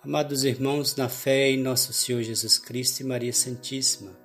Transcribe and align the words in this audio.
Amados 0.00 0.44
irmãos, 0.44 0.94
na 0.94 1.08
fé 1.08 1.50
em 1.50 1.56
nosso 1.56 1.92
Senhor 1.92 2.22
Jesus 2.22 2.56
Cristo 2.56 3.00
e 3.00 3.04
Maria 3.04 3.32
Santíssima, 3.32 4.16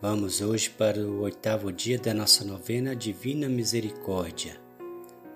vamos 0.00 0.40
hoje 0.40 0.70
para 0.70 0.98
o 0.98 1.20
oitavo 1.20 1.70
dia 1.70 1.98
da 1.98 2.14
nossa 2.14 2.42
novena 2.46 2.96
Divina 2.96 3.46
Misericórdia, 3.46 4.58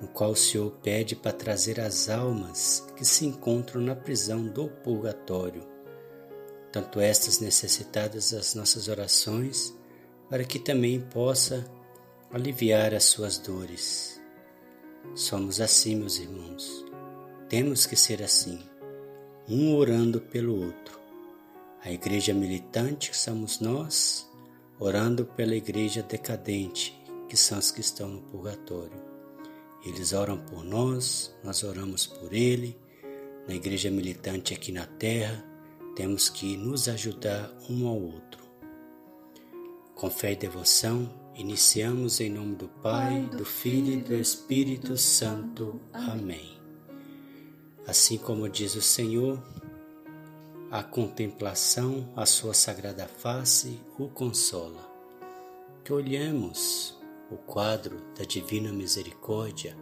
no 0.01 0.09
qual 0.09 0.31
o 0.31 0.37
Senhor 0.37 0.71
pede 0.83 1.15
para 1.15 1.35
trazer 1.35 1.79
as 1.79 2.09
almas 2.09 2.87
que 2.97 3.05
se 3.05 3.27
encontram 3.27 3.83
na 3.83 3.95
prisão 3.95 4.47
do 4.47 4.67
purgatório, 4.67 5.69
tanto 6.73 6.99
estas 6.99 7.39
necessitadas 7.39 8.31
das 8.31 8.55
nossas 8.55 8.89
orações, 8.89 9.77
para 10.31 10.43
que 10.43 10.59
também 10.59 11.03
possa 11.03 11.71
aliviar 12.33 12.95
as 12.95 13.05
suas 13.05 13.37
dores. 13.37 14.19
Somos 15.15 15.61
assim, 15.61 15.97
meus 15.97 16.19
irmãos. 16.19 16.83
Temos 17.47 17.85
que 17.85 17.95
ser 17.95 18.23
assim 18.23 18.70
um 19.51 19.75
orando 19.75 20.21
pelo 20.21 20.65
outro. 20.65 21.01
A 21.83 21.91
igreja 21.91 22.33
militante 22.33 23.11
que 23.11 23.17
somos 23.17 23.59
nós, 23.59 24.31
orando 24.79 25.25
pela 25.25 25.57
igreja 25.57 26.03
decadente, 26.03 26.97
que 27.29 27.37
são 27.37 27.59
os 27.59 27.73
que 27.73 27.81
estão 27.81 28.09
no 28.09 28.23
purgatório. 28.23 29.03
Eles 29.85 30.13
oram 30.13 30.39
por 30.39 30.63
nós, 30.63 31.35
nós 31.43 31.65
oramos 31.65 32.07
por 32.07 32.33
ele. 32.33 32.79
Na 33.49 33.55
igreja 33.55 33.91
militante 33.91 34.55
aqui 34.55 34.71
na 34.71 34.87
terra, 34.87 35.45
temos 35.97 36.29
que 36.29 36.57
nos 36.57 36.89
ajudar 36.89 37.53
um 37.69 37.89
ao 37.89 38.01
outro. 38.01 38.41
Com 39.97 40.09
fé 40.09 40.33
e 40.33 40.37
devoção, 40.37 41.11
iniciamos 41.35 42.21
em 42.21 42.31
nome 42.31 42.55
do 42.55 42.69
Pai, 42.69 43.23
do 43.37 43.45
Filho 43.45 43.95
e 43.95 44.03
do 44.03 44.15
Espírito 44.15 44.97
Santo. 44.97 45.81
Amém. 45.93 46.60
Assim 47.91 48.19
como 48.19 48.49
diz 48.49 48.77
o 48.77 48.81
Senhor, 48.81 49.43
a 50.71 50.81
contemplação 50.81 52.09
à 52.15 52.25
sua 52.25 52.55
sagrada 52.55 53.09
face 53.09 53.81
o 53.99 54.09
consola. 54.09 54.89
Que 55.83 55.93
olhemos 55.93 56.97
o 57.33 57.37
quadro 57.37 58.01
da 58.17 58.25
divina 58.25 58.73
misericórdia 58.73 59.77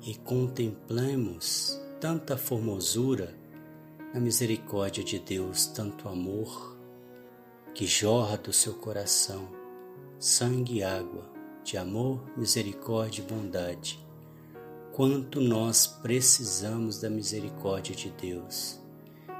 e 0.00 0.14
contemplemos 0.14 1.78
tanta 2.00 2.38
formosura 2.38 3.38
na 4.14 4.20
misericórdia 4.20 5.04
de 5.04 5.18
Deus, 5.18 5.66
tanto 5.66 6.08
amor 6.08 6.78
que 7.74 7.84
jorra 7.86 8.38
do 8.38 8.54
seu 8.54 8.72
coração, 8.72 9.50
sangue 10.18 10.78
e 10.78 10.82
água 10.82 11.30
de 11.62 11.76
amor, 11.76 12.24
misericórdia 12.38 13.20
e 13.20 13.26
bondade 13.26 14.03
quanto 14.94 15.40
nós 15.40 15.88
precisamos 15.88 17.00
da 17.00 17.10
misericórdia 17.10 17.96
de 17.96 18.10
Deus. 18.10 18.80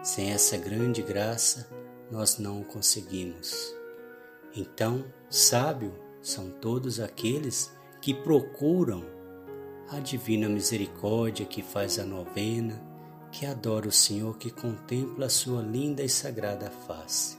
Sem 0.03 0.33
essa 0.33 0.57
grande 0.57 1.01
graça, 1.01 1.71
nós 2.11 2.39
não 2.39 2.65
conseguimos. 2.65 3.73
Então, 4.57 5.05
sábio 5.31 5.95
são 6.21 6.51
todos 6.51 6.99
aqueles 6.99 7.73
que 8.03 8.13
procuram 8.13 9.05
a 9.91 10.01
divina 10.01 10.49
misericórdia, 10.49 11.47
que 11.47 11.63
faz 11.63 12.01
a 12.01 12.05
novena, 12.05 12.83
que 13.31 13.47
adora 13.47 13.87
o 13.87 13.93
Senhor, 13.93 14.37
que 14.37 14.51
contempla 14.51 15.27
a 15.27 15.31
sua 15.31 15.63
linda 15.63 16.03
e 16.03 16.09
sagrada 16.09 16.69
face. 16.69 17.39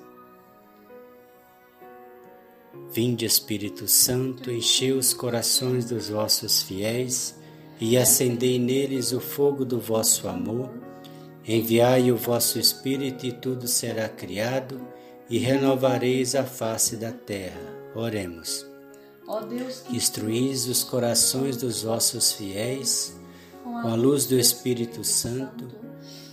Vinde, 2.94 3.25
Espírito 3.25 3.89
Santo, 3.89 4.50
enchei 4.50 4.94
os 4.94 5.13
corações 5.13 5.83
dos 5.83 6.07
vossos 6.07 6.61
fiéis 6.61 7.34
e 7.80 7.98
acendei 7.98 8.58
neles 8.58 9.12
o 9.12 9.20
fogo 9.20 9.66
do 9.66 9.80
vosso 9.80 10.28
amor. 10.28 10.72
Enviai 11.48 12.12
o 12.12 12.18
vosso 12.18 12.58
Espírito 12.58 13.26
e 13.26 13.31
tudo 13.31 13.68
será 13.68 14.09
criado, 14.09 14.81
e 15.30 15.38
renovareis 15.38 16.36
a 16.36 16.44
face 16.44 16.96
da 16.96 17.12
terra. 17.12 17.59
Oremos. 17.96 18.66
Ó 19.28 19.42
Deus, 19.42 19.81
que 19.81 19.96
instruís 19.96 20.68
os 20.68 20.84
corações 20.84 21.58
dos 21.58 21.81
vossos 21.81 22.31
fiéis 22.31 23.16
com 23.64 23.88
a 23.88 23.96
luz 23.96 24.25
do 24.25 24.38
Espírito 24.38 25.03
Santo, 25.03 25.68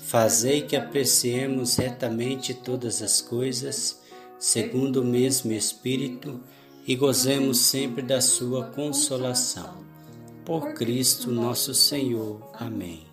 fazei 0.03 0.63
que 0.63 0.77
apreciemos 0.77 1.77
retamente 1.77 2.53
todas 2.53 3.01
as 3.01 3.23
coisas, 3.23 3.99
segundo 4.39 5.01
o 5.01 5.05
mesmo 5.05 5.53
Espírito, 5.53 6.41
e 6.87 6.95
gozemos 6.95 7.59
sempre 7.59 8.03
da 8.03 8.21
sua 8.21 8.67
consolação 8.67 9.82
por 10.45 10.75
Cristo 10.75 11.31
nosso 11.31 11.73
Senhor. 11.73 12.41
Amém. 12.55 13.07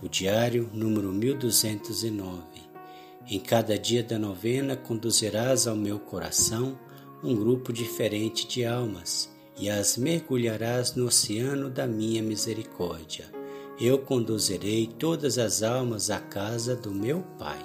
Do 0.00 0.08
diário 0.08 0.68
número 0.72 1.12
1209. 1.12 2.42
Em 3.28 3.38
cada 3.38 3.78
dia 3.78 4.02
da 4.02 4.18
novena 4.18 4.76
conduzirás 4.76 5.68
ao 5.68 5.76
meu 5.76 6.00
coração 6.00 6.76
um 7.22 7.34
grupo 7.34 7.72
diferente 7.72 8.46
de 8.46 8.64
almas 8.64 9.30
e 9.56 9.70
as 9.70 9.96
mergulharás 9.96 10.94
no 10.94 11.06
oceano 11.06 11.70
da 11.70 11.86
minha 11.86 12.22
misericórdia. 12.22 13.26
Eu 13.80 13.98
conduzirei 13.98 14.86
todas 14.86 15.38
as 15.38 15.62
almas 15.62 16.10
à 16.10 16.18
casa 16.18 16.74
do 16.74 16.90
meu 16.90 17.20
Pai. 17.38 17.60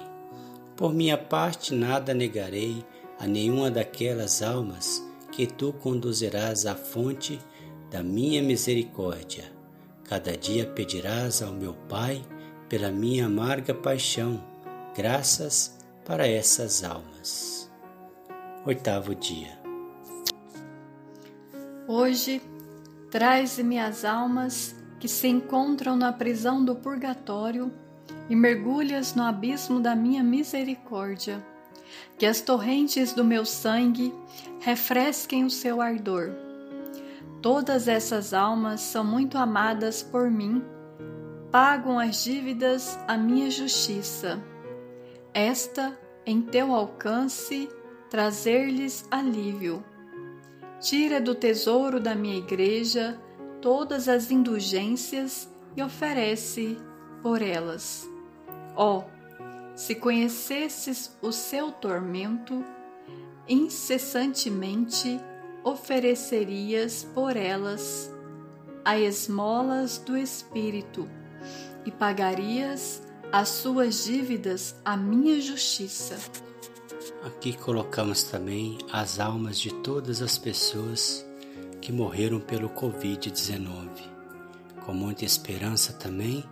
Por 0.76 0.94
minha 0.94 1.18
parte, 1.18 1.74
nada 1.74 2.14
negarei 2.14 2.84
a 3.18 3.26
nenhuma 3.26 3.70
daquelas 3.70 4.42
almas 4.42 5.02
que 5.32 5.46
tu 5.46 5.72
conduzirás 5.72 6.64
à 6.66 6.76
fonte 6.76 7.40
da 7.94 8.02
minha 8.02 8.42
misericórdia. 8.42 9.44
Cada 10.02 10.36
dia 10.36 10.66
pedirás 10.66 11.40
ao 11.40 11.52
meu 11.52 11.74
Pai 11.88 12.20
pela 12.68 12.90
minha 12.90 13.26
amarga 13.26 13.72
paixão, 13.72 14.42
graças 14.96 15.78
para 16.04 16.26
essas 16.26 16.82
almas. 16.82 17.70
Oitavo 18.66 19.14
dia. 19.14 19.56
Hoje, 21.86 22.42
traz-me 23.12 23.78
as 23.78 24.04
almas 24.04 24.74
que 24.98 25.06
se 25.06 25.28
encontram 25.28 25.94
na 25.94 26.12
prisão 26.12 26.64
do 26.64 26.74
purgatório 26.74 27.72
e 28.28 28.34
mergulhas 28.34 29.14
no 29.14 29.22
abismo 29.22 29.78
da 29.78 29.94
minha 29.94 30.24
misericórdia. 30.24 31.40
Que 32.18 32.26
as 32.26 32.40
torrentes 32.40 33.12
do 33.12 33.22
meu 33.22 33.46
sangue 33.46 34.12
refresquem 34.58 35.44
o 35.44 35.50
seu 35.50 35.80
ardor 35.80 36.43
Todas 37.44 37.88
essas 37.88 38.32
almas 38.32 38.80
são 38.80 39.04
muito 39.04 39.36
amadas 39.36 40.02
por 40.02 40.30
mim, 40.30 40.64
pagam 41.50 41.98
as 41.98 42.24
dívidas 42.24 42.98
a 43.06 43.18
minha 43.18 43.50
justiça. 43.50 44.42
Esta 45.34 45.94
em 46.24 46.40
teu 46.40 46.74
alcance 46.74 47.68
trazer-lhes 48.08 49.06
alívio. 49.10 49.84
Tira 50.80 51.20
do 51.20 51.34
tesouro 51.34 52.00
da 52.00 52.14
minha 52.14 52.38
igreja 52.38 53.20
todas 53.60 54.08
as 54.08 54.30
indulgências 54.30 55.46
e 55.76 55.82
oferece 55.82 56.78
por 57.22 57.42
elas. 57.42 58.08
Ó, 58.74 59.00
oh, 59.00 59.04
se 59.76 59.94
conhecesses 59.94 61.14
o 61.20 61.30
seu 61.30 61.70
tormento, 61.72 62.64
incessantemente 63.46 65.20
oferecerias 65.64 67.08
por 67.14 67.36
elas 67.36 68.12
a 68.84 68.98
esmolas 68.98 69.96
do 69.98 70.16
Espírito 70.16 71.08
e 71.86 71.90
pagarias 71.90 73.02
as 73.32 73.48
suas 73.48 74.04
dívidas 74.04 74.76
à 74.84 74.96
minha 74.96 75.40
justiça. 75.40 76.16
Aqui 77.24 77.56
colocamos 77.56 78.22
também 78.24 78.78
as 78.92 79.18
almas 79.18 79.58
de 79.58 79.72
todas 79.82 80.20
as 80.20 80.36
pessoas 80.36 81.26
que 81.80 81.90
morreram 81.90 82.38
pelo 82.38 82.68
Covid-19. 82.68 83.88
Com 84.84 84.92
muita 84.92 85.24
esperança 85.24 85.94
também, 85.94 86.44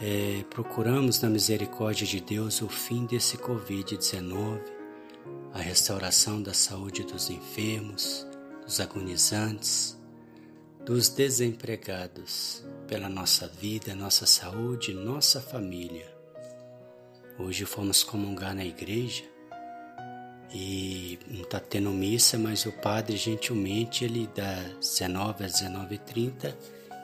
é, 0.00 0.44
procuramos 0.50 1.22
na 1.22 1.30
misericórdia 1.30 2.06
de 2.06 2.20
Deus 2.20 2.60
o 2.60 2.68
fim 2.68 3.06
desse 3.06 3.38
Covid-19 3.38 4.75
a 5.56 5.58
restauração 5.58 6.42
da 6.42 6.52
saúde 6.52 7.02
dos 7.02 7.30
enfermos, 7.30 8.26
dos 8.62 8.78
agonizantes, 8.78 9.98
dos 10.84 11.08
desempregados, 11.08 12.62
pela 12.86 13.08
nossa 13.08 13.48
vida, 13.48 13.94
nossa 13.94 14.26
saúde, 14.26 14.92
nossa 14.92 15.40
família. 15.40 16.14
Hoje 17.38 17.64
fomos 17.64 18.04
comungar 18.04 18.54
na 18.54 18.66
igreja 18.66 19.24
e 20.52 21.18
não 21.26 21.40
está 21.40 21.58
tendo 21.58 21.90
missa, 21.90 22.36
mas 22.38 22.66
o 22.66 22.72
padre 22.72 23.16
gentilmente 23.16 24.04
ele 24.04 24.28
dá 24.34 24.62
19 24.78 25.42
às 25.42 25.52
19h30, 25.62 26.54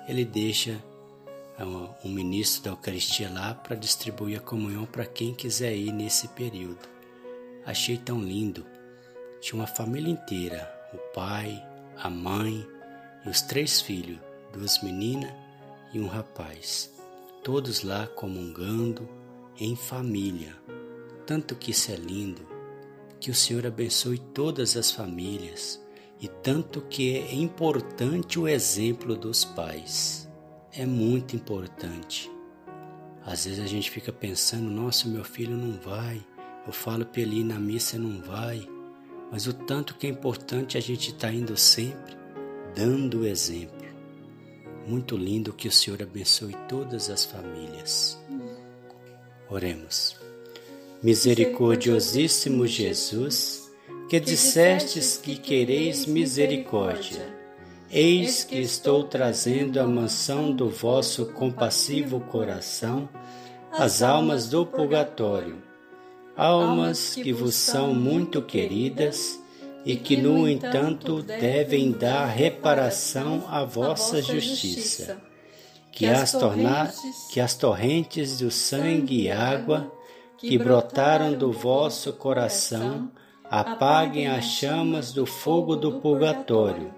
ele 0.06 0.26
deixa 0.26 0.78
um 2.04 2.10
ministro 2.10 2.64
da 2.64 2.70
Eucaristia 2.72 3.30
lá 3.30 3.54
para 3.54 3.76
distribuir 3.76 4.36
a 4.36 4.42
comunhão 4.42 4.84
para 4.84 5.06
quem 5.06 5.32
quiser 5.32 5.74
ir 5.74 5.90
nesse 5.90 6.28
período. 6.28 6.92
Achei 7.64 7.96
tão 7.96 8.20
lindo. 8.20 8.66
Tinha 9.40 9.60
uma 9.60 9.66
família 9.66 10.10
inteira: 10.10 10.70
o 10.92 10.98
pai, 11.14 11.64
a 11.96 12.10
mãe 12.10 12.66
e 13.24 13.28
os 13.28 13.42
três 13.42 13.80
filhos, 13.80 14.18
duas 14.52 14.82
meninas 14.82 15.32
e 15.92 16.00
um 16.00 16.06
rapaz. 16.06 16.92
Todos 17.42 17.82
lá 17.82 18.06
comungando, 18.06 19.08
em 19.58 19.76
família. 19.76 20.56
Tanto 21.26 21.54
que 21.54 21.70
isso 21.70 21.90
é 21.92 21.96
lindo. 21.96 22.46
Que 23.20 23.30
o 23.30 23.34
Senhor 23.34 23.66
abençoe 23.66 24.18
todas 24.18 24.76
as 24.76 24.90
famílias 24.90 25.80
e 26.20 26.28
tanto 26.28 26.80
que 26.82 27.16
é 27.16 27.34
importante 27.34 28.38
o 28.38 28.46
exemplo 28.46 29.16
dos 29.16 29.44
pais. 29.44 30.28
É 30.72 30.86
muito 30.86 31.34
importante. 31.34 32.30
Às 33.24 33.44
vezes 33.44 33.58
a 33.58 33.66
gente 33.66 33.90
fica 33.90 34.12
pensando, 34.12 34.70
nossa, 34.70 35.08
meu 35.08 35.24
filho 35.24 35.56
não 35.56 35.80
vai. 35.80 36.24
Eu 36.66 36.72
falo 36.72 37.04
para 37.04 37.20
ele 37.20 37.40
ir 37.40 37.44
na 37.44 37.58
missa 37.58 37.98
não 37.98 38.20
vai. 38.20 38.68
Mas 39.30 39.46
o 39.46 39.52
tanto 39.52 39.94
que 39.94 40.06
é 40.06 40.10
importante 40.10 40.76
a 40.76 40.80
gente 40.80 41.10
estar 41.10 41.28
tá 41.28 41.32
indo 41.32 41.56
sempre, 41.56 42.14
dando 42.74 43.20
o 43.20 43.26
exemplo. 43.26 43.82
Muito 44.86 45.16
lindo 45.16 45.52
que 45.52 45.68
o 45.68 45.72
Senhor 45.72 46.02
abençoe 46.02 46.54
todas 46.68 47.08
as 47.08 47.24
famílias. 47.24 48.18
Oremos. 49.48 50.16
Misericordiosíssimo 51.02 52.66
Jesus, 52.66 53.70
que 54.08 54.20
dissestes 54.20 55.16
que 55.16 55.36
quereis 55.36 56.04
misericórdia, 56.04 57.26
eis 57.90 58.44
que 58.44 58.58
estou 58.58 59.04
trazendo 59.04 59.80
à 59.80 59.86
mansão 59.86 60.52
do 60.52 60.68
vosso 60.68 61.26
compassivo 61.32 62.20
coração 62.20 63.08
as 63.72 64.02
almas 64.02 64.48
do 64.48 64.66
purgatório, 64.66 65.62
almas 66.36 67.14
que 67.14 67.32
vos 67.32 67.54
são 67.54 67.94
muito 67.94 68.40
queridas 68.42 69.40
e 69.84 69.96
que, 69.96 70.16
no 70.16 70.48
entanto, 70.48 71.22
devem 71.22 71.92
dar 71.92 72.26
reparação 72.26 73.44
à 73.48 73.64
vossa 73.64 74.22
justiça. 74.22 75.20
Que 75.90 76.06
as, 76.06 76.32
tornar, 76.32 76.92
que 77.30 77.38
as 77.40 77.54
torrentes 77.54 78.38
do 78.38 78.50
sangue 78.50 79.24
e 79.24 79.30
água 79.30 79.92
que 80.38 80.58
brotaram 80.58 81.34
do 81.34 81.52
vosso 81.52 82.12
coração 82.14 83.10
apaguem 83.44 84.28
as 84.28 84.44
chamas 84.46 85.12
do 85.12 85.26
fogo 85.26 85.76
do 85.76 86.00
purgatório, 86.00 86.92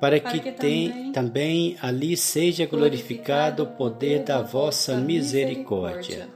para 0.00 0.20
que 0.20 0.52
tem, 0.52 1.10
também 1.12 1.76
ali 1.80 2.16
seja 2.16 2.66
glorificado 2.66 3.62
o 3.62 3.66
poder 3.66 4.22
da 4.22 4.42
vossa 4.42 4.96
misericórdia. 4.96 6.28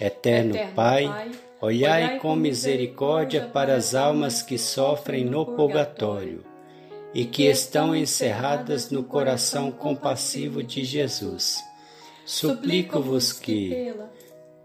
Eterno 0.00 0.54
Pai, 0.74 1.30
Olhai 1.62 2.18
com 2.18 2.34
misericórdia 2.34 3.46
para 3.46 3.76
as 3.76 3.94
almas 3.94 4.42
que 4.42 4.58
sofrem 4.58 5.24
no 5.24 5.46
purgatório 5.46 6.44
e 7.14 7.24
que 7.24 7.44
estão 7.44 7.94
encerradas 7.94 8.90
no 8.90 9.04
coração 9.04 9.70
compassivo 9.70 10.60
de 10.60 10.82
Jesus. 10.82 11.62
Suplico-vos 12.26 13.32
que, 13.32 13.94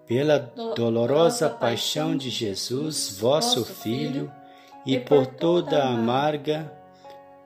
pela 0.08 0.40
dolorosa 0.76 1.48
paixão 1.48 2.18
de 2.18 2.32
Jesus, 2.32 3.16
vosso 3.20 3.64
Filho, 3.64 4.32
e 4.84 4.98
por 5.00 5.28
toda 5.28 5.84
a 5.84 5.90
amarga 5.90 6.74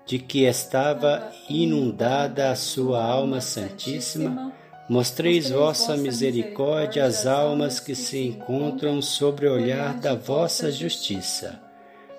de 0.05 0.17
que 0.17 0.45
estava 0.45 1.29
inundada 1.49 2.51
a 2.51 2.55
sua 2.55 3.03
alma 3.03 3.41
santíssima, 3.41 4.53
Mostreis 4.91 5.49
vossa 5.49 5.95
misericórdia 5.95 7.05
às 7.05 7.25
almas 7.25 7.79
que 7.79 7.95
se 7.95 8.19
encontram 8.27 9.01
sobre 9.01 9.47
o 9.47 9.53
olhar 9.53 9.97
da 9.97 10.15
vossa 10.15 10.69
justiça. 10.69 11.61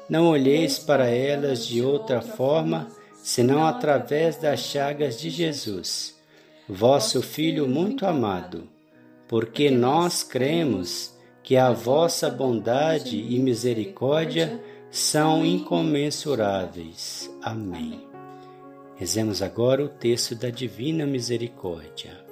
Não 0.09 0.29
olheis 0.29 0.79
para 0.79 1.07
elas 1.07 1.67
de 1.67 1.83
outra 1.83 2.23
forma, 2.23 2.89
senão 3.23 3.67
através 3.67 4.39
das 4.39 4.61
chagas 4.61 5.21
de 5.21 5.29
Jesus, 5.29 6.19
vosso 6.67 7.21
Filho 7.21 7.69
muito 7.69 8.07
amado, 8.07 8.67
porque 9.29 9.71
nós 9.71 10.23
cremos 10.23 11.15
que 11.43 11.59
a 11.59 11.73
vossa 11.73 12.31
bondade 12.31 13.19
e 13.19 13.39
misericórdia 13.39 14.59
são 14.91 15.45
incomensuráveis. 15.45 17.31
Amém. 17.43 18.01
Rezemos 18.97 19.43
agora 19.43 19.85
o 19.85 19.91
texto 19.91 20.35
da 20.35 20.49
Divina 20.49 21.05
Misericórdia. 21.05 22.32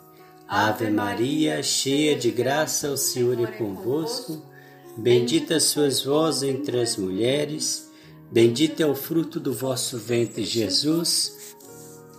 Ave 0.53 0.89
Maria, 0.89 1.63
cheia 1.63 2.13
de 2.13 2.29
graça, 2.29 2.91
o 2.91 2.97
Senhor 2.97 3.39
é 3.41 3.47
convosco. 3.53 4.45
Bendita 4.97 5.61
sois 5.61 6.03
vós 6.03 6.43
entre 6.43 6.81
as 6.81 6.97
mulheres, 6.97 7.89
bendito 8.29 8.81
é 8.81 8.85
o 8.85 8.93
fruto 8.93 9.39
do 9.39 9.53
vosso 9.53 9.97
ventre, 9.97 10.43
Jesus. 10.43 11.55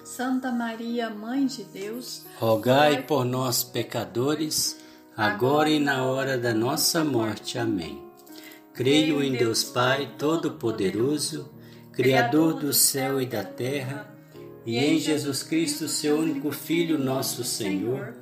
Santa 0.03 0.51
Maria, 0.51 1.11
Mãe 1.11 1.45
de 1.45 1.63
Deus, 1.65 2.23
rogai 2.39 3.03
por 3.03 3.27
nós, 3.27 3.63
pecadores, 3.63 4.79
agora 5.15 5.69
e 5.69 5.79
na 5.79 6.07
hora 6.07 6.39
da 6.39 6.55
nossa 6.55 7.05
morte. 7.05 7.59
Amém. 7.59 8.03
Creio 8.73 9.23
em 9.23 9.33
Deus 9.33 9.63
Pai 9.63 10.11
Todo-Poderoso, 10.17 11.53
Criador 11.93 12.55
do 12.55 12.73
céu 12.73 13.21
e 13.21 13.27
da 13.27 13.45
terra, 13.45 14.11
e 14.65 14.79
em 14.79 14.99
Jesus 14.99 15.43
Cristo, 15.43 15.87
seu 15.87 16.17
único 16.17 16.51
Filho, 16.51 16.97
nosso 16.97 17.45
Senhor 17.45 18.22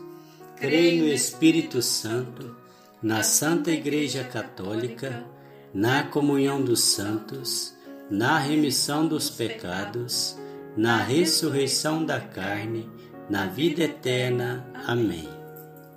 Creio 0.61 1.05
no 1.05 1.11
Espírito 1.11 1.81
Santo, 1.81 2.55
na 3.01 3.23
Santa 3.23 3.71
Igreja 3.71 4.23
Católica, 4.23 5.25
na 5.73 6.03
comunhão 6.03 6.63
dos 6.63 6.81
santos, 6.81 7.75
na 8.11 8.37
remissão 8.37 9.07
dos 9.07 9.27
pecados, 9.27 10.37
na 10.77 10.97
ressurreição 10.97 12.05
da 12.05 12.19
carne, 12.19 12.87
na 13.27 13.47
vida 13.47 13.85
eterna. 13.85 14.63
Amém. 14.85 15.27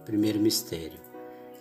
Primeiro 0.07 0.41
mistério. 0.41 0.99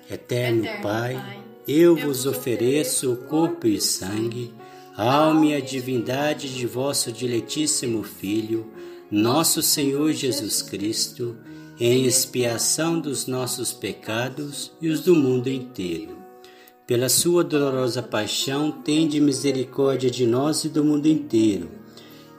Eterno 0.09 0.63
Pai, 0.81 1.43
eu 1.67 1.97
vos 1.97 2.25
ofereço 2.25 3.11
o 3.11 3.17
corpo 3.17 3.67
e 3.67 3.81
sangue, 3.81 4.53
alma 4.95 5.47
e 5.47 5.55
a 5.55 5.59
divindade 5.59 6.55
de 6.55 6.65
vosso 6.65 7.11
diletíssimo 7.11 8.01
Filho, 8.01 8.71
nosso 9.11 9.61
Senhor 9.61 10.13
Jesus 10.13 10.61
Cristo, 10.61 11.35
em 11.79 12.05
expiação 12.05 12.99
dos 12.99 13.25
nossos 13.25 13.73
pecados 13.73 14.71
e 14.79 14.89
os 14.89 15.01
do 15.01 15.15
mundo 15.15 15.49
inteiro. 15.49 16.17
Pela 16.85 17.09
sua 17.09 17.43
dolorosa 17.43 18.03
paixão, 18.03 18.71
tende 18.71 19.19
misericórdia 19.19 20.11
de 20.11 20.27
nós 20.27 20.63
e 20.65 20.69
do 20.69 20.83
mundo 20.83 21.07
inteiro. 21.07 21.71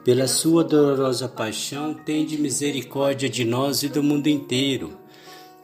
Pela 0.04 0.28
sua 0.28 0.62
dolorosa 0.62 1.28
paixão, 1.28 1.94
tende 1.94 2.38
misericórdia 2.38 3.28
de 3.28 3.44
nós 3.44 3.82
e 3.82 3.88
do 3.88 4.02
mundo 4.02 4.28
inteiro. 4.28 4.98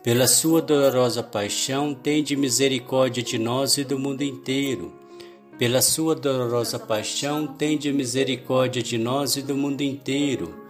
Pela 0.02 0.26
sua 0.26 0.60
dolorosa 0.60 1.22
paixão, 1.22 1.94
tende 1.94 2.34
misericórdia 2.34 3.22
de 3.22 3.38
nós 3.38 3.76
e 3.76 3.84
do 3.84 3.98
mundo 3.98 4.22
inteiro. 4.22 4.92
Pela 5.58 5.82
sua 5.82 6.14
dolorosa 6.14 6.78
paixão, 6.78 7.46
tende 7.46 7.92
misericórdia 7.92 8.82
de 8.82 8.98
nós 8.98 9.36
e 9.36 9.42
do 9.42 9.54
mundo 9.54 9.82
inteiro 9.82 10.69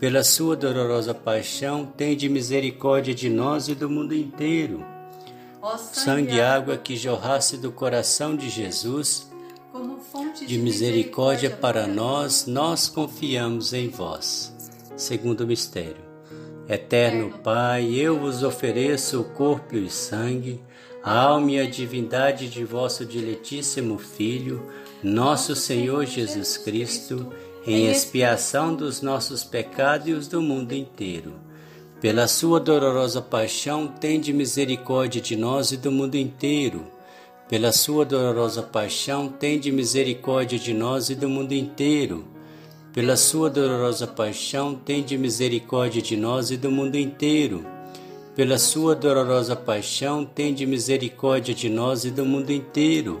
Pela 0.00 0.24
sua 0.24 0.56
dolorosa 0.56 1.12
paixão, 1.12 1.84
tende 1.84 2.26
misericórdia 2.26 3.14
de 3.14 3.28
nós 3.28 3.68
e 3.68 3.74
do 3.74 3.88
mundo 3.88 4.14
inteiro. 4.14 4.82
Ó 5.60 5.76
sangue 5.76 6.36
e 6.36 6.40
água 6.40 6.78
que 6.78 6.96
jorrasse 6.96 7.58
do 7.58 7.70
coração 7.70 8.34
de 8.34 8.48
Jesus, 8.48 9.30
como 9.70 9.98
fonte 9.98 10.46
de 10.46 10.58
misericórdia 10.58 11.50
para 11.50 11.86
nós, 11.86 12.46
nós 12.46 12.88
confiamos 12.88 13.74
em 13.74 13.90
vós. 13.90 14.52
Segundo 14.96 15.46
mistério. 15.46 16.08
Eterno 16.66 17.38
Pai, 17.44 17.92
eu 17.92 18.18
vos 18.18 18.42
ofereço 18.42 19.20
o 19.20 19.24
corpo 19.24 19.76
e 19.76 19.84
o 19.84 19.90
sangue 19.90 20.62
a 21.02 21.18
alma 21.18 21.52
e 21.52 21.60
a 21.60 21.66
divindade 21.66 22.48
de 22.48 22.64
vosso 22.64 23.06
diletíssimo 23.06 23.98
Filho, 23.98 24.70
nosso 25.02 25.56
Senhor 25.56 26.04
Jesus 26.04 26.58
Cristo, 26.58 27.32
em 27.66 27.86
expiação 27.90 28.74
dos 28.74 29.02
nossos 29.02 29.44
pecados 29.44 30.08
e 30.08 30.12
os 30.12 30.28
do 30.28 30.40
mundo 30.40 30.72
inteiro. 30.72 31.34
Pela 32.00 32.26
sua 32.26 32.58
dolorosa 32.58 33.20
paixão, 33.20 33.86
tende 33.86 34.32
misericórdia 34.32 35.20
de 35.20 35.36
nós 35.36 35.70
e 35.72 35.76
do 35.76 35.92
mundo 35.92 36.14
inteiro. 36.16 36.86
Pela 37.48 37.72
sua 37.72 38.04
dolorosa 38.04 38.62
paixão, 38.62 39.28
tende 39.28 39.70
misericórdia 39.70 40.58
de 40.58 40.72
nós 40.72 41.10
e 41.10 41.14
do 41.14 41.28
mundo 41.28 41.52
inteiro. 41.52 42.24
Pela 42.92 43.16
sua 43.16 43.50
dolorosa 43.50 44.06
paixão, 44.06 44.74
tende 44.74 45.18
misericórdia 45.18 46.00
de 46.00 46.16
nós 46.16 46.50
e 46.50 46.56
do 46.56 46.70
mundo 46.70 46.96
inteiro 46.96 47.64
pela 48.40 48.56
sua 48.56 48.94
dolorosa 48.94 49.54
paixão, 49.54 50.24
tende 50.24 50.64
misericórdia 50.64 51.52
de 51.52 51.68
nós 51.68 52.06
e 52.06 52.10
do 52.10 52.24
mundo 52.24 52.50
inteiro. 52.50 53.20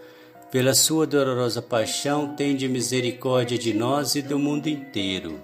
Pela 0.51 0.73
sua 0.73 1.07
dolorosa 1.07 1.61
paixão, 1.61 2.35
tende 2.35 2.67
misericórdia 2.67 3.57
de 3.57 3.73
nós 3.73 4.15
e 4.15 4.21
do 4.21 4.37
mundo 4.37 4.67
inteiro. 4.67 5.39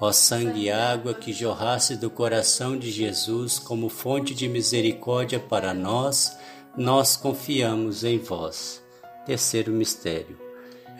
Ó 0.00 0.10
sangue 0.10 0.62
e 0.62 0.70
água 0.70 1.14
que 1.14 1.32
jorrasse 1.32 1.94
do 1.94 2.10
coração 2.10 2.76
de 2.76 2.90
Jesus 2.90 3.60
como 3.60 3.88
fonte 3.88 4.34
de 4.34 4.48
misericórdia 4.48 5.38
para 5.38 5.72
nós, 5.72 6.36
nós 6.76 7.16
confiamos 7.16 8.02
em 8.02 8.18
vós. 8.18 8.82
Terceiro 9.24 9.70
mistério. 9.70 10.36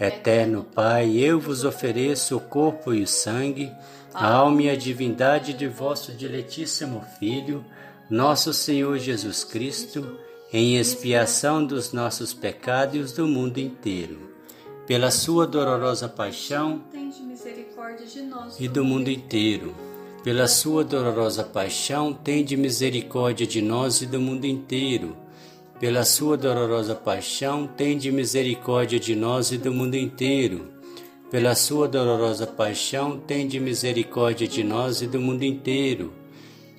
Eterno 0.00 0.62
Pai, 0.62 1.16
eu 1.16 1.40
vos 1.40 1.64
ofereço 1.64 2.36
o 2.36 2.40
corpo 2.40 2.94
e 2.94 3.02
o 3.02 3.08
sangue, 3.08 3.72
a 4.14 4.32
alma 4.32 4.62
e 4.62 4.70
a 4.70 4.76
divindade 4.76 5.52
de 5.52 5.66
vosso 5.66 6.12
diletíssimo 6.12 7.04
Filho, 7.18 7.64
nosso 8.08 8.52
Senhor 8.52 8.98
Jesus 8.98 9.42
Cristo, 9.42 10.16
em 10.52 10.76
expiação 10.76 11.64
dos 11.64 11.94
nossos 11.94 12.34
pecados 12.34 12.94
e 12.94 12.98
os 12.98 13.12
do 13.12 13.26
mundo 13.26 13.56
inteiro. 13.58 14.30
Pela 14.86 15.10
sua 15.10 15.46
dolorosa 15.46 16.10
paixão, 16.10 16.82
e 18.60 18.68
do 18.68 18.84
mundo 18.84 19.08
inteiro. 19.08 19.74
Pela 20.22 20.46
sua 20.46 20.84
dolorosa 20.84 21.42
paixão, 21.42 22.12
tende 22.12 22.54
misericórdia 22.54 23.46
de 23.46 23.62
nós 23.62 24.02
e 24.02 24.06
do 24.06 24.20
mundo 24.20 24.44
inteiro. 24.44 25.16
Pela 25.80 26.04
sua 26.04 26.36
dolorosa 26.36 26.94
paixão, 26.94 27.66
tende 27.66 28.12
misericórdia 28.12 29.00
de 29.00 29.16
nós 29.16 29.52
e 29.52 29.58
do 29.58 29.72
mundo 29.72 29.94
inteiro. 29.94 30.70
Pela 31.30 31.54
sua 31.54 31.88
dolorosa 31.88 32.46
paixão, 32.46 33.18
tende 33.18 33.58
misericórdia 33.58 34.46
de 34.46 34.62
nós 34.62 35.00
e 35.00 35.06
do 35.06 35.18
mundo 35.18 35.44
inteiro 35.44 36.21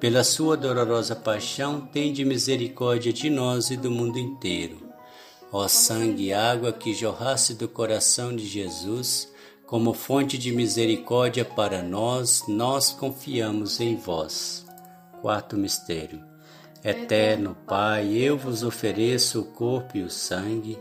pela 0.00 0.22
sua 0.22 0.56
dolorosa 0.56 1.16
paixão, 1.16 1.80
tende 1.80 2.24
misericórdia 2.24 3.12
de 3.12 3.28
nós 3.28 3.70
e 3.70 3.76
do 3.76 3.90
mundo 3.90 4.18
inteiro. 4.18 4.88
Ó 5.50 5.66
sangue 5.66 6.26
e 6.26 6.32
água 6.32 6.72
que 6.72 6.94
jorrasse 6.94 7.54
do 7.54 7.68
coração 7.68 8.34
de 8.34 8.46
Jesus, 8.46 9.32
como 9.66 9.92
fonte 9.92 10.38
de 10.38 10.52
misericórdia 10.52 11.44
para 11.44 11.82
nós, 11.82 12.44
nós 12.46 12.92
confiamos 12.92 13.80
em 13.80 13.96
vós. 13.96 14.66
Quarto 15.20 15.56
mistério. 15.56 16.24
Eterno 16.84 17.56
Pai, 17.66 18.12
eu 18.12 18.38
vos 18.38 18.62
ofereço 18.62 19.40
o 19.40 19.44
corpo 19.46 19.96
e 19.96 20.02
o 20.02 20.10
sangue, 20.10 20.78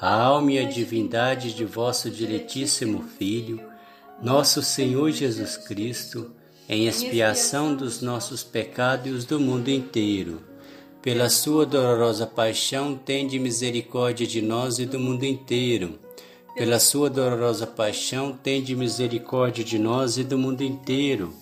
a 0.00 0.14
alma 0.14 0.52
e 0.52 0.58
a 0.58 0.64
divindade 0.68 1.52
de 1.52 1.64
vosso 1.64 2.08
diletíssimo 2.08 3.02
Filho, 3.02 3.60
nosso 4.22 4.62
Senhor 4.62 5.10
Jesus 5.10 5.56
Cristo, 5.56 6.32
em 6.72 6.86
expiação 6.86 7.74
dos 7.74 8.00
nossos 8.00 8.44
pecados 8.44 9.24
e 9.24 9.26
do 9.26 9.40
mundo 9.40 9.68
inteiro. 9.68 10.40
Pela 11.02 11.28
sua 11.28 11.66
dolorosa 11.66 12.28
paixão, 12.28 12.94
tende 12.94 13.40
misericórdia 13.40 14.24
de 14.24 14.40
nós 14.40 14.78
e 14.78 14.86
do 14.86 14.96
mundo 14.96 15.24
inteiro. 15.24 15.98
Pela 16.54 16.78
sua 16.78 17.10
dolorosa 17.10 17.66
paixão, 17.66 18.38
tende 18.40 18.76
misericórdia 18.76 19.64
de 19.64 19.80
nós 19.80 20.16
e 20.16 20.22
do 20.22 20.38
mundo 20.38 20.62
inteiro. 20.62 21.34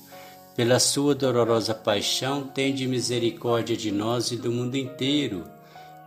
Pela 0.57 0.81
sua 0.81 1.15
dolorosa 1.15 1.75
paixão, 1.75 2.45
tende 2.45 2.89
misericórdia 2.89 3.77
de 3.77 3.93
nós 3.93 4.33
e 4.33 4.37
do 4.39 4.51
mundo 4.51 4.79
inteiro. 4.79 5.45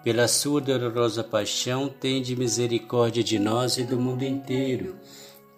Pela 0.04 0.28
sua 0.28 0.60
dolorosa 0.60 1.24
paixão, 1.24 1.88
tende 1.88 2.36
misericórdia 2.36 3.24
de 3.24 3.38
nós 3.38 3.78
e 3.78 3.84
do 3.84 4.00
mundo 4.00 4.24
inteiro 4.24 4.96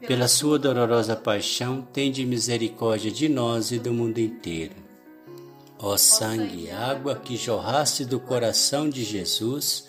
pela 0.00 0.28
sua 0.28 0.58
dolorosa 0.58 1.16
paixão, 1.16 1.86
tende 1.92 2.24
misericórdia 2.26 3.10
de 3.10 3.28
nós 3.28 3.70
e 3.70 3.78
do 3.78 3.92
mundo 3.92 4.18
inteiro. 4.18 4.74
Ó 5.78 5.96
sangue 5.96 6.64
e 6.64 6.70
água 6.70 7.14
que 7.16 7.36
jorraste 7.36 8.04
do 8.04 8.18
coração 8.18 8.88
de 8.88 9.04
Jesus, 9.04 9.86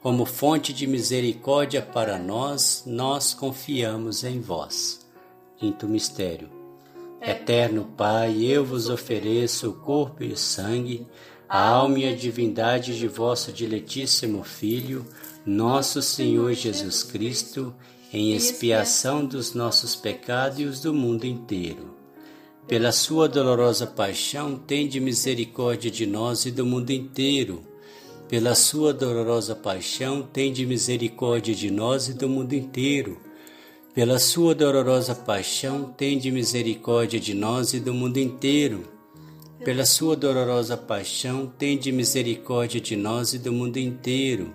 como 0.00 0.24
fonte 0.24 0.72
de 0.72 0.86
misericórdia 0.86 1.82
para 1.82 2.18
nós, 2.18 2.84
nós 2.86 3.34
confiamos 3.34 4.24
em 4.24 4.40
vós. 4.40 5.06
Quinto 5.58 5.86
mistério. 5.86 6.48
Eterno 7.20 7.84
Pai, 7.96 8.42
eu 8.42 8.64
vos 8.64 8.88
ofereço 8.88 9.70
o 9.70 9.74
corpo 9.74 10.24
e 10.24 10.32
o 10.32 10.36
sangue, 10.36 11.06
a 11.46 11.68
alma 11.68 11.98
e 11.98 12.08
a 12.08 12.16
divindade 12.16 12.98
de 12.98 13.06
vosso 13.06 13.52
diletíssimo 13.52 14.42
Filho, 14.42 15.04
nosso 15.44 16.00
Senhor 16.00 16.54
Jesus 16.54 17.02
Cristo, 17.02 17.74
em 18.12 18.32
expiação 18.32 19.24
dos 19.24 19.54
nossos 19.54 19.94
pecados 19.94 20.58
e 20.58 20.64
os 20.64 20.80
do 20.80 20.92
mundo 20.92 21.24
inteiro. 21.24 21.94
Pela 22.66 22.90
sua 22.90 23.28
dolorosa 23.28 23.86
paixão, 23.86 24.56
tende 24.56 25.00
misericórdia 25.00 25.90
de 25.90 26.06
nós 26.06 26.44
e 26.44 26.50
do 26.50 26.66
mundo 26.66 26.90
inteiro. 26.90 27.62
Pela 28.28 28.54
sua 28.54 28.92
dolorosa 28.92 29.54
paixão, 29.54 30.22
tende 30.22 30.66
misericórdia 30.66 31.54
de 31.54 31.70
nós 31.70 32.08
e 32.08 32.12
do 32.12 32.28
mundo 32.28 32.52
inteiro. 32.52 33.16
Pela 33.94 34.18
sua 34.18 34.54
dolorosa 34.54 35.14
paixão, 35.14 35.94
tende 35.96 36.32
misericórdia 36.32 37.20
de 37.20 37.34
nós 37.34 37.72
e 37.74 37.80
do 37.80 37.94
mundo 37.94 38.18
inteiro. 38.18 38.84
pela 39.64 39.84
sua 39.84 40.16
dolorosa 40.16 40.74
paixão, 40.74 41.46
tende 41.46 41.92
misericórdia 41.92 42.80
de 42.80 42.96
nós 42.96 43.34
e 43.34 43.38
do 43.38 43.52
mundo 43.52 43.76
inteiro. 43.76 44.54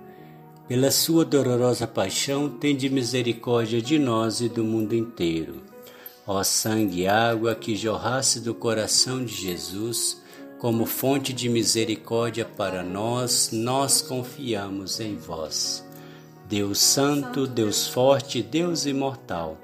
Pela 0.67 0.91
sua 0.91 1.25
dolorosa 1.25 1.85
paixão, 1.85 2.49
tende 2.49 2.89
misericórdia 2.89 3.81
de 3.81 3.99
nós 3.99 4.41
e 4.41 4.47
do 4.47 4.63
mundo 4.63 4.95
inteiro. 4.95 5.61
Ó 6.25 6.43
sangue 6.43 7.01
e 7.01 7.07
água 7.07 7.55
que 7.55 7.75
jorrasse 7.75 8.39
do 8.39 8.53
coração 8.53 9.25
de 9.25 9.33
Jesus, 9.33 10.21
como 10.59 10.85
fonte 10.85 11.33
de 11.33 11.49
misericórdia 11.49 12.45
para 12.45 12.83
nós, 12.83 13.49
nós 13.51 14.01
confiamos 14.01 14.99
em 14.99 15.15
vós. 15.15 15.83
Deus 16.47 16.79
Santo, 16.79 17.47
Deus 17.47 17.87
Forte, 17.87 18.41
Deus 18.41 18.85
Imortal, 18.85 19.57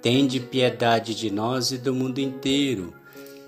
tende 0.00 0.38
piedade 0.40 1.14
de 1.14 1.30
nós 1.30 1.70
e 1.70 1.78
do 1.78 1.92
mundo 1.92 2.18
inteiro 2.18 2.94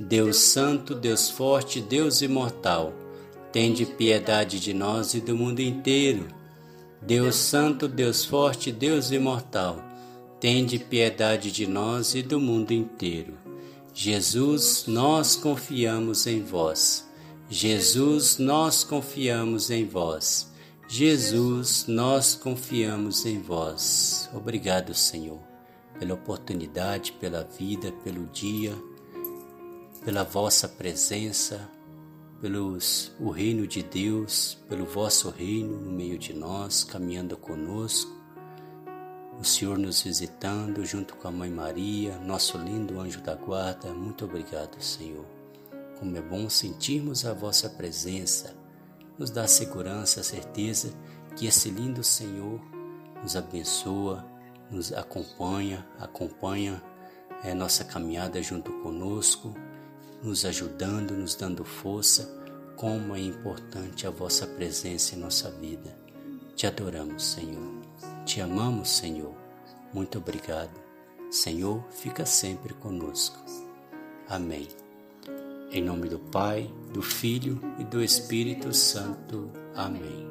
Deus 0.00 0.36
Santo, 0.36 0.94
Deus 0.94 1.28
Forte, 1.28 1.80
Deus 1.80 2.22
Imortal, 2.22 2.92
tende 3.50 3.84
piedade 3.84 4.60
de 4.60 4.72
nós 4.72 5.12
e 5.12 5.20
do 5.20 5.34
mundo 5.34 5.58
inteiro. 5.58 6.28
Deus 7.00 7.36
Santo, 7.36 7.86
Deus 7.88 8.24
Forte, 8.24 8.72
Deus 8.72 9.10
Imortal, 9.10 9.82
tende 10.40 10.78
piedade 10.78 11.50
de 11.50 11.66
nós 11.66 12.14
e 12.14 12.22
do 12.22 12.40
mundo 12.40 12.72
inteiro. 12.72 13.38
Jesus, 13.94 14.84
nós 14.86 15.36
confiamos 15.36 16.26
em 16.26 16.42
vós. 16.42 17.08
Jesus, 17.48 18.38
nós 18.38 18.84
confiamos 18.84 19.70
em 19.70 19.86
vós. 19.86 20.52
Jesus, 20.88 21.86
nós 21.86 22.34
confiamos 22.34 23.26
em 23.26 23.40
vós. 23.40 24.28
Obrigado, 24.34 24.94
Senhor, 24.94 25.40
pela 25.98 26.14
oportunidade, 26.14 27.12
pela 27.12 27.44
vida, 27.44 27.92
pelo 28.04 28.26
dia 28.26 28.74
pela 30.04 30.24
vossa 30.24 30.68
presença, 30.68 31.68
pelos 32.40 33.12
o 33.18 33.30
reino 33.30 33.66
de 33.66 33.82
Deus, 33.82 34.58
pelo 34.68 34.86
vosso 34.86 35.30
reino 35.30 35.80
no 35.80 35.90
meio 35.90 36.18
de 36.18 36.32
nós, 36.32 36.84
caminhando 36.84 37.36
conosco. 37.36 38.16
O 39.38 39.44
Senhor 39.44 39.78
nos 39.78 40.02
visitando 40.02 40.84
junto 40.84 41.16
com 41.16 41.28
a 41.28 41.32
Mãe 41.32 41.50
Maria, 41.50 42.18
nosso 42.18 42.58
lindo 42.58 43.00
anjo 43.00 43.20
da 43.20 43.34
guarda. 43.34 43.92
Muito 43.92 44.24
obrigado, 44.24 44.80
Senhor. 44.80 45.24
Como 45.98 46.16
é 46.16 46.20
bom 46.20 46.48
sentirmos 46.48 47.24
a 47.24 47.32
vossa 47.32 47.68
presença. 47.68 48.54
Nos 49.16 49.30
dá 49.30 49.46
segurança, 49.46 50.22
certeza 50.22 50.92
que 51.36 51.46
esse 51.46 51.70
lindo 51.70 52.04
Senhor 52.04 52.60
nos 53.22 53.36
abençoa, 53.36 54.24
nos 54.70 54.92
acompanha, 54.92 55.86
acompanha 55.98 56.82
é, 57.42 57.52
nossa 57.54 57.84
caminhada 57.84 58.40
junto 58.42 58.72
conosco 58.80 59.54
nos 60.22 60.44
ajudando, 60.44 61.12
nos 61.12 61.34
dando 61.34 61.64
força. 61.64 62.36
Como 62.76 63.14
é 63.14 63.20
importante 63.20 64.06
a 64.06 64.10
vossa 64.10 64.46
presença 64.46 65.14
em 65.14 65.18
nossa 65.18 65.50
vida. 65.50 65.98
Te 66.54 66.66
adoramos, 66.66 67.24
Senhor. 67.24 67.82
Te 68.24 68.40
amamos, 68.40 68.88
Senhor. 68.88 69.34
Muito 69.92 70.18
obrigado. 70.18 70.78
Senhor, 71.30 71.84
fica 71.90 72.24
sempre 72.24 72.72
conosco. 72.74 73.38
Amém. 74.28 74.68
Em 75.70 75.82
nome 75.82 76.08
do 76.08 76.18
Pai, 76.18 76.70
do 76.92 77.02
Filho 77.02 77.60
e 77.78 77.84
do 77.84 78.02
Espírito 78.02 78.72
Santo. 78.72 79.50
Amém. 79.74 80.27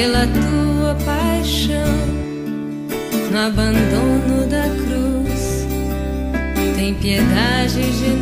Pela 0.00 0.26
tua 0.26 0.94
paixão, 1.04 1.94
no 3.30 3.38
abandono 3.38 4.46
da 4.48 4.62
cruz, 4.62 5.66
tem 6.74 6.94
piedade 6.94 7.82
de 7.82 8.08
nós. 8.08 8.19